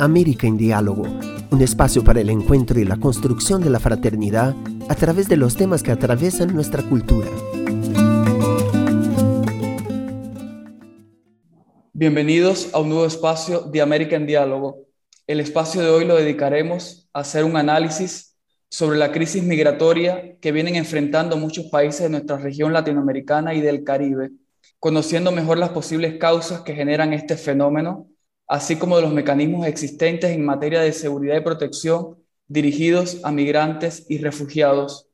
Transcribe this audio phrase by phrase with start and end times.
[0.00, 1.02] América en Diálogo,
[1.50, 4.54] un espacio para el encuentro y la construcción de la fraternidad
[4.88, 7.26] a través de los temas que atraviesan nuestra cultura.
[11.92, 14.86] Bienvenidos a un nuevo espacio de América en Diálogo.
[15.26, 18.36] El espacio de hoy lo dedicaremos a hacer un análisis
[18.70, 23.82] sobre la crisis migratoria que vienen enfrentando muchos países de nuestra región latinoamericana y del
[23.82, 24.30] Caribe,
[24.78, 28.06] conociendo mejor las posibles causas que generan este fenómeno
[28.48, 32.16] así como de los mecanismos existentes en materia de seguridad y protección
[32.46, 35.04] dirigidos a migrantes y refugiados.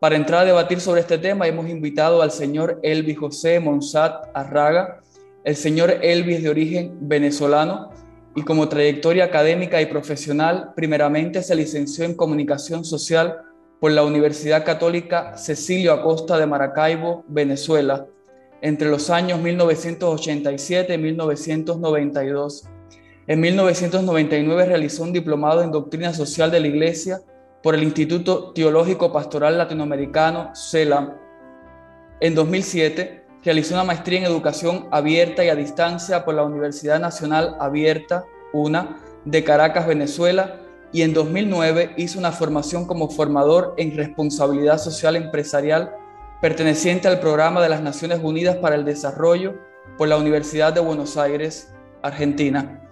[0.00, 5.00] Para entrar a debatir sobre este tema hemos invitado al señor Elvis José Monsat Arraga.
[5.44, 7.90] El señor Elvis de origen venezolano
[8.34, 13.38] y como trayectoria académica y profesional, primeramente se licenció en comunicación social
[13.84, 18.06] por la Universidad Católica Cecilio Acosta de Maracaibo, Venezuela,
[18.62, 22.66] entre los años 1987 y 1992.
[23.26, 27.20] En 1999 realizó un diplomado en Doctrina Social de la Iglesia
[27.62, 31.18] por el Instituto Teológico Pastoral Latinoamericano, CELAM.
[32.20, 37.58] En 2007 realizó una maestría en Educación Abierta y a Distancia por la Universidad Nacional
[37.60, 40.63] Abierta, UNA, de Caracas, Venezuela,
[40.94, 45.96] y en 2009 hizo una formación como formador en responsabilidad social empresarial
[46.40, 49.56] perteneciente al programa de las Naciones Unidas para el Desarrollo
[49.98, 52.88] por la Universidad de Buenos Aires, Argentina.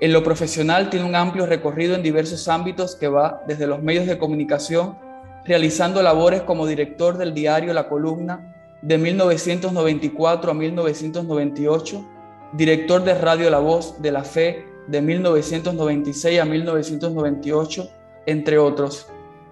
[0.00, 4.06] En lo profesional tiene un amplio recorrido en diversos ámbitos que va desde los medios
[4.06, 4.98] de comunicación,
[5.44, 8.52] realizando labores como director del diario La Columna
[8.82, 12.04] de 1994 a 1998,
[12.54, 17.88] director de Radio La Voz de la Fe de 1996 a 1998,
[18.26, 19.06] entre otros.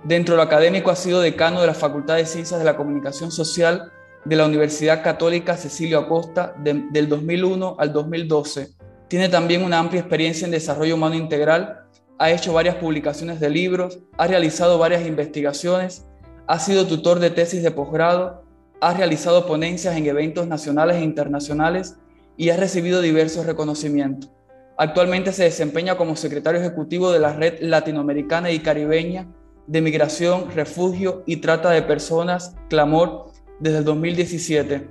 [0.04, 3.30] Dentro de lo académico ha sido decano de la Facultad de Ciencias de la Comunicación
[3.30, 3.92] Social
[4.24, 8.70] de la Universidad Católica Cecilio Acosta del 2001 al 2012.
[9.08, 11.86] Tiene también una amplia experiencia en desarrollo humano integral,
[12.18, 16.06] ha hecho varias publicaciones de libros, ha realizado varias investigaciones,
[16.46, 18.44] ha sido tutor de tesis de posgrado,
[18.80, 21.96] ha realizado ponencias en eventos nacionales e internacionales
[22.36, 24.30] y ha recibido diversos reconocimientos.
[24.76, 29.28] Actualmente se desempeña como secretario ejecutivo de la Red Latinoamericana y Caribeña
[29.66, 33.26] de Migración, Refugio y Trata de Personas, Clamor,
[33.60, 34.88] desde el 2017.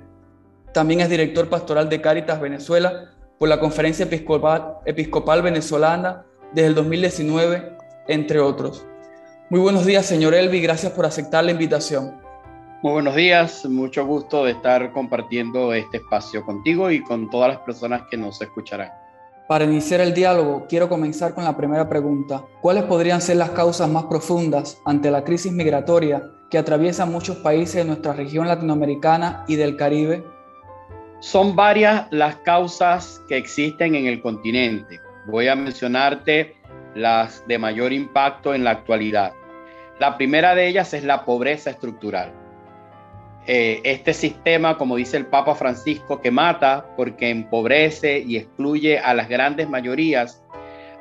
[0.72, 6.74] También es director pastoral de Cáritas Venezuela por la Conferencia Episcopal, Episcopal Venezolana desde el
[6.74, 7.76] 2019,
[8.08, 8.86] entre otros.
[9.50, 12.22] Muy buenos días, señor Elvi, gracias por aceptar la invitación.
[12.82, 17.58] Muy buenos días, mucho gusto de estar compartiendo este espacio contigo y con todas las
[17.58, 19.01] personas que nos escucharán.
[19.52, 22.42] Para iniciar el diálogo, quiero comenzar con la primera pregunta.
[22.62, 27.74] ¿Cuáles podrían ser las causas más profundas ante la crisis migratoria que atraviesa muchos países
[27.74, 30.24] de nuestra región latinoamericana y del Caribe?
[31.20, 34.98] Son varias las causas que existen en el continente.
[35.26, 36.56] Voy a mencionarte
[36.94, 39.34] las de mayor impacto en la actualidad.
[40.00, 42.41] La primera de ellas es la pobreza estructural.
[43.46, 49.14] Eh, este sistema, como dice el Papa Francisco, que mata porque empobrece y excluye a
[49.14, 50.42] las grandes mayorías,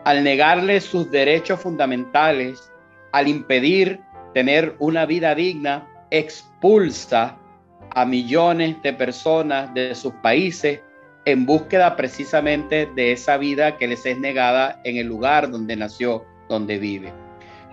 [0.04, 2.72] al negarle sus derechos fundamentales,
[3.12, 4.02] al impedir
[4.34, 7.38] tener una vida digna, expulsa
[7.94, 10.80] a millones de personas de sus países
[11.26, 16.26] en búsqueda precisamente de esa vida que les es negada en el lugar donde nació,
[16.50, 17.14] donde vive.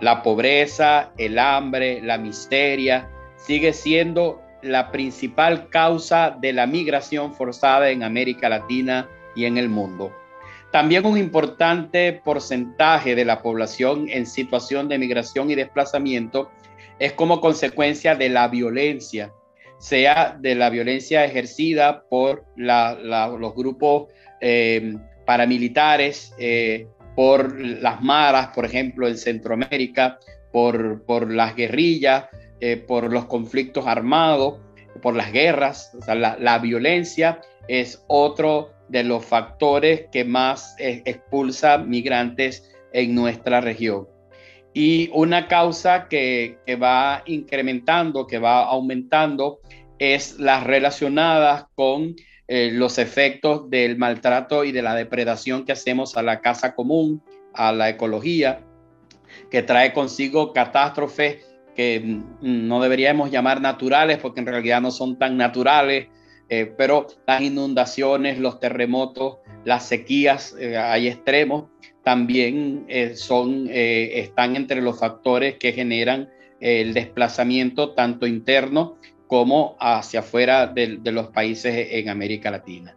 [0.01, 7.89] La pobreza, el hambre, la miseria sigue siendo la principal causa de la migración forzada
[7.89, 10.13] en América Latina y en el mundo.
[10.71, 16.51] También un importante porcentaje de la población en situación de migración y desplazamiento
[16.99, 19.31] es como consecuencia de la violencia,
[19.79, 24.09] sea de la violencia ejercida por los grupos
[24.41, 24.95] eh,
[25.25, 30.19] paramilitares, eh, por las maras, por ejemplo, en Centroamérica,
[30.51, 32.25] por, por las guerrillas,
[32.61, 34.59] eh, por los conflictos armados,
[35.01, 35.91] por las guerras.
[36.07, 44.07] la, violencia es otro de los factores que más eh, expulsa migrantes en nuestra región.
[44.73, 49.59] Y una causa que, va incrementando, que va aumentando,
[49.97, 52.15] es las relacionadas con
[52.47, 57.21] eh, los efectos del maltrato y de la depredación que hacemos a la casa común,
[57.53, 58.61] a la ecología,
[59.49, 61.48] que trae consigo catástrofes
[61.79, 66.09] que no deberíamos llamar naturales porque en realidad no son tan naturales,
[66.49, 71.69] eh, pero las inundaciones, los terremotos, las sequías, eh, hay extremos,
[72.03, 76.27] también eh, son, están entre los factores que generan
[76.59, 78.97] el desplazamiento tanto interno
[79.27, 82.93] como hacia afuera de, los países en América Latina.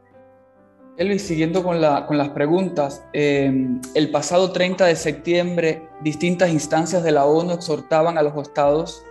[0.99, 7.25] Elvis, siguiendo con, las preguntas, em, el pasado 30 de septiembre distintas instancias de la
[7.25, 9.03] ONU exhortaban a los estados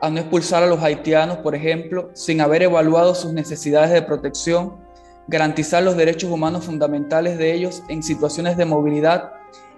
[0.00, 4.76] a no expulsar a los haitianos, por ejemplo, sin haber evaluado sus necesidades de protección,
[5.26, 9.32] garantizar los derechos humanos fundamentales de ellos en situaciones de movilidad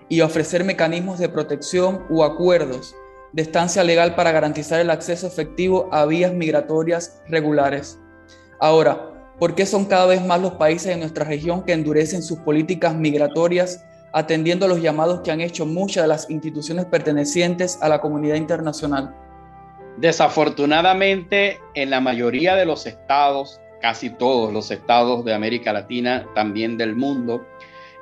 [0.08, 2.94] y ofrecer mecanismos de protección u acuerdos
[3.32, 7.98] de estancia legal para garantizar el acceso efectivo a vías migratorias regulares.
[8.58, 12.38] Ahora, ¿por qué son cada vez más los países de nuestra región que endurecen sus
[12.38, 17.88] políticas migratorias atendiendo a los llamados que han hecho muchas de las instituciones pertenecientes a
[17.88, 19.14] la comunidad internacional?
[19.98, 26.76] Desafortunadamente, en la mayoría de los estados, casi todos los estados de América Latina, también
[26.76, 27.46] del mundo,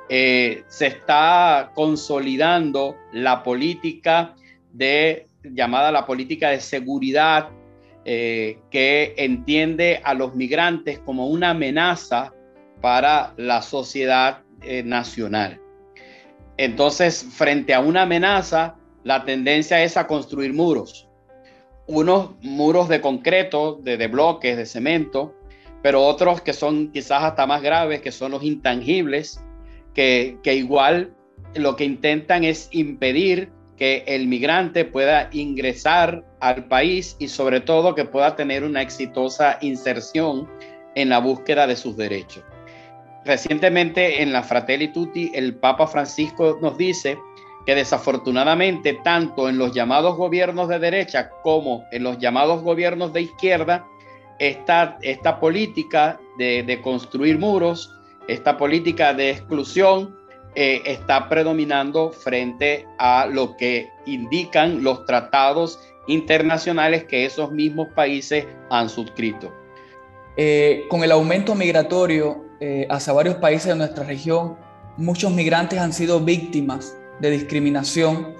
[0.09, 4.35] eh, se está consolidando la política
[4.71, 7.49] de llamada la política de seguridad
[8.05, 12.33] eh, que entiende a los migrantes como una amenaza
[12.81, 15.59] para la sociedad eh, nacional.
[16.57, 21.09] Entonces, frente a una amenaza, la tendencia es a construir muros.
[21.87, 25.35] Unos muros de concreto, de, de bloques, de cemento,
[25.85, 29.39] pero otros que son quizás hasta más graves, que son los intangibles,
[29.95, 31.13] que, igual
[31.55, 37.95] lo que intentan es impedir que el migrante pueda ingresar al país y sobre todo
[37.95, 40.47] que pueda tener una exitosa inserción
[40.93, 42.43] en la búsqueda de sus derechos.
[43.25, 47.17] Recientemente en la Fratelli Tutti el Papa Francisco nos dice
[47.65, 53.23] que desafortunadamente tanto en los llamados gobiernos de derecha como en los llamados gobiernos de
[53.23, 53.83] izquierda,
[54.37, 57.91] esta, esta política de, de construir muros
[58.27, 60.15] esta política de exclusión
[60.55, 68.45] eh, está predominando frente a lo que indican los tratados internacionales que esos mismos países
[68.69, 69.53] han suscrito.
[70.37, 74.57] Eh, con el aumento migratorio eh, hacia varios países de nuestra región,
[74.97, 78.35] muchos migrantes han sido víctimas de discriminación,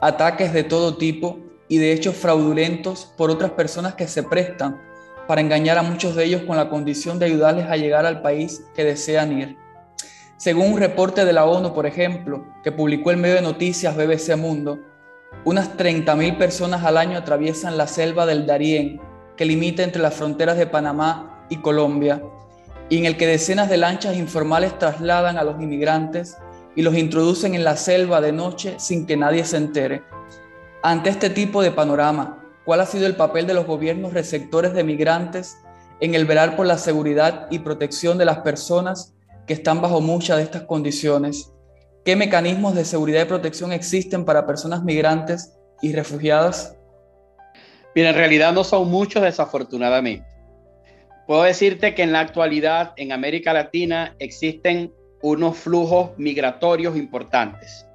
[0.00, 1.38] ataques de todo tipo
[1.68, 4.80] y de hechos fraudulentos por otras personas que se prestan
[5.26, 8.64] para engañar a muchos de ellos con la condición de ayudarles a llegar al país
[8.74, 9.56] que desean ir.
[10.36, 14.36] Según un reporte de la ONU, por ejemplo, que publicó el medio de noticias BBC
[14.36, 14.78] Mundo,
[15.44, 19.00] unas 30.000 personas al año atraviesan la selva del Darién,
[19.36, 22.22] que limita entre las fronteras de Panamá y Colombia,
[22.88, 26.36] y en el que decenas de lanchas informales trasladan a los inmigrantes
[26.76, 30.02] y los introducen en la selva de noche sin que nadie se entere.
[30.82, 34.84] Ante este tipo de panorama, ¿Cuál ha sido el papel de los gobiernos receptores de
[34.84, 35.58] migrantes
[36.00, 39.14] en el velar por la seguridad y protección de las personas
[39.46, 41.52] que están bajo muchas de estas condiciones?
[42.04, 46.76] ¿Qué mecanismos de seguridad y protección existen para personas migrantes y refugiadas?
[47.94, 50.26] Bien, en realidad no son muchos desafortunadamente.
[51.26, 54.92] Puedo decirte que en la actualidad en América Latina existen
[55.22, 57.86] unos flujos migratorios importantes.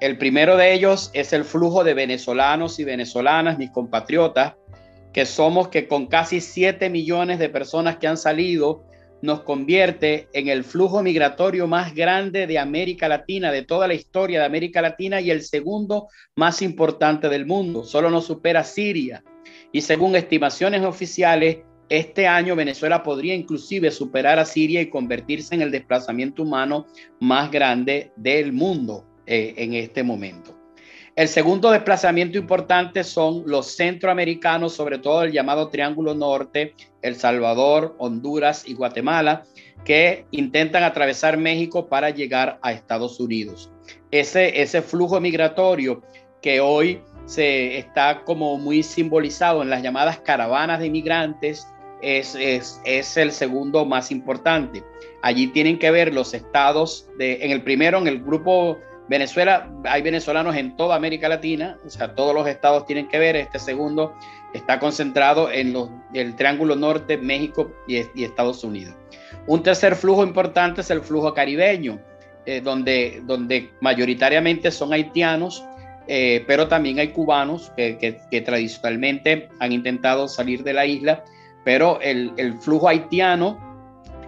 [0.00, 4.54] El primero de ellos es el flujo de venezolanos y venezolanas, mis compatriotas,
[5.12, 8.84] que somos que con casi 7 millones de personas que han salido,
[9.24, 14.40] nos convierte en el flujo migratorio más grande de América Latina, de toda la historia
[14.40, 17.84] de América Latina y el segundo más importante del mundo.
[17.84, 19.24] Solo nos supera Siria.
[19.72, 25.62] Y según estimaciones oficiales, este año Venezuela podría inclusive superar a Siria y convertirse en
[25.62, 26.86] el desplazamiento humano
[27.18, 29.06] más grande del mundo.
[29.26, 30.63] Eh, en este momento.
[31.16, 37.94] El segundo desplazamiento importante son los centroamericanos, sobre todo el llamado Triángulo Norte, El Salvador,
[37.98, 39.44] Honduras y Guatemala,
[39.84, 43.70] que intentan atravesar México para llegar a Estados Unidos.
[44.10, 46.02] Ese, ese flujo migratorio
[46.42, 51.68] que hoy se está como muy simbolizado en las llamadas caravanas de inmigrantes
[52.02, 54.82] es, es, es el segundo más importante.
[55.22, 60.00] Allí tienen que ver los estados de, en el primero, en el grupo Venezuela, hay
[60.02, 63.36] venezolanos en toda América Latina, o sea, todos los estados tienen que ver.
[63.36, 64.14] Este segundo
[64.54, 65.74] está concentrado en
[66.14, 68.94] el Triángulo Norte, México y, Estados Unidos.
[69.46, 72.00] Un tercer flujo importante es el flujo caribeño,
[72.46, 75.62] eh, donde, donde mayoritariamente son haitianos,
[76.06, 81.24] eh, pero también hay cubanos que, tradicionalmente han intentado salir de la isla,
[81.62, 83.73] pero el flujo haitiano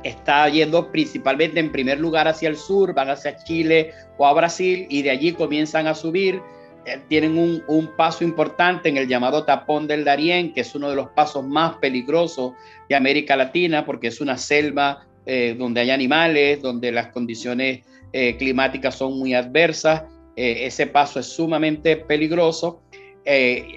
[0.08, 4.86] está yendo principalmente en primer lugar hacia el sur, van hacia Chile o a Brasil
[4.88, 6.40] y de allí comienzan a subir.
[6.86, 10.96] Eh, tienen un, paso importante en el llamado tapón del Darién, que es uno de
[10.96, 12.52] los pasos más peligrosos
[12.88, 17.80] de América Latina, porque es una selva eh, donde hay animales, donde las condiciones
[18.12, 20.04] eh, climáticas son muy adversas.
[20.36, 22.82] ese paso es sumamente peligroso.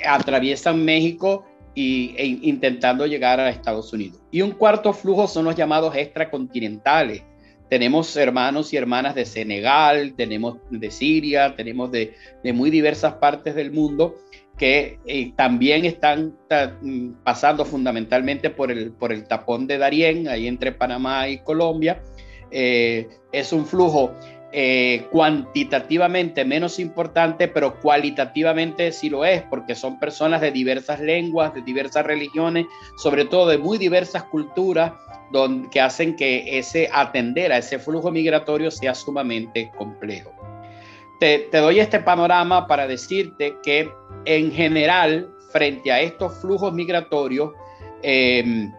[0.06, 1.46] atraviesan México
[1.76, 4.22] y, e intentando llegar a Estados Unidos.
[4.32, 7.24] Y un cuarto flujo son los llamados extracontinentales.
[7.70, 13.54] Tenemos hermanos y hermanas de Senegal, tenemos de Siria, tenemos de, de muy diversas partes
[13.54, 14.16] del mundo
[14.60, 16.36] que eh, también están
[16.82, 22.04] mm, pasando fundamentalmente por el, por el tapón de Darién, ahí entre Panamá y Colombia.
[22.52, 24.14] Eh, es un flujo
[24.52, 31.54] eh, cuantitativamente menos importante, pero cualitativamente sí lo es, porque son personas de diversas lenguas,
[31.54, 32.66] de diversas religiones,
[32.98, 34.94] sobre todo de muy diversas culturas,
[35.72, 40.32] que hacen que ese atender a ese flujo migratorio sea sumamente complejo.
[41.20, 43.92] Te, te doy este panorama para decirte que
[44.26, 47.52] en general, frente a estos flujos migratorios,
[48.02, 48.72] em,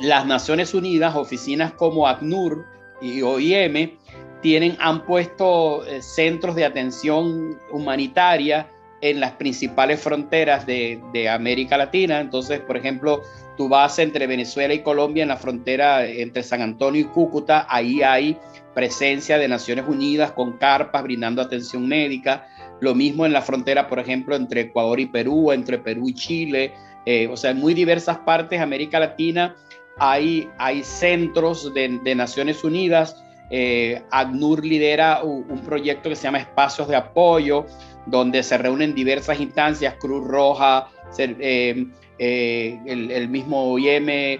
[0.00, 2.64] las Naciones Unidas, oficinas como ACNUR
[3.00, 3.98] y OIM,
[4.42, 8.68] tienen, han puesto eh, centros de atención humanitaria
[9.00, 12.20] en las principales fronteras de, de, América Latina.
[12.20, 13.22] Entonces, por ejemplo,
[13.56, 18.02] tú vas entre Venezuela y Colombia en la frontera entre San Antonio y Cúcuta, ahí
[18.02, 18.38] hay
[18.74, 22.46] presencia de Naciones Unidas con carpas brindando atención médica.
[22.80, 26.72] Lo mismo en la frontera, por ejemplo, entre Ecuador y Perú, entre Perú y Chile.
[27.06, 29.56] Eh, o sea, en muy diversas partes de América Latina
[29.98, 33.22] hay, hay centros de, Naciones Unidas.
[33.54, 37.66] Eh, ACNUR lidera un, proyecto que se llama Espacios de Apoyo,
[38.06, 41.86] donde se reúnen diversas instancias, Cruz Roja, eh,
[42.18, 44.38] el, mismo OIM,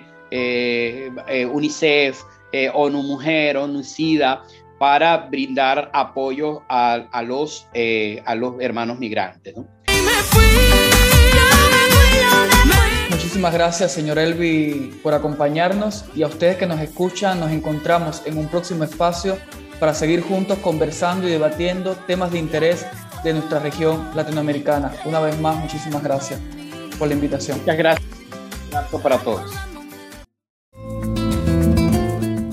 [1.53, 2.23] UNICEF,
[2.75, 4.43] ONU Mujer, ONU SIDA,
[4.83, 9.55] para brindar apoyo eh, a los hermanos migrantes.
[13.33, 18.37] Muchísimas gracias, señor Elvi, por acompañarnos y a ustedes que nos escuchan, nos encontramos en
[18.37, 19.39] un próximo espacio
[19.81, 22.85] para seguir juntos conversando y debatiendo temas de interés
[23.25, 24.93] de nuestra región latinoamericana.
[25.07, 26.41] Una vez más, muchísimas gracias
[26.99, 27.57] por la invitación.
[27.61, 28.07] Muchas gracias.
[28.71, 29.51] Gracias para todos.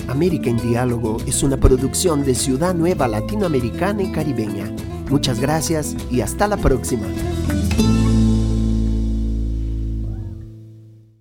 [0.07, 4.73] América en Diálogo es una producción de Ciudad Nueva Latinoamericana y Caribeña.
[5.09, 7.05] Muchas gracias y hasta la próxima.